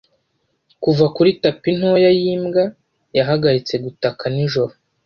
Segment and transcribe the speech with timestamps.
[0.83, 2.63] kuva kuri tapi ntoya yimbwa.
[3.17, 4.73] yahagaritse gutaka nijoro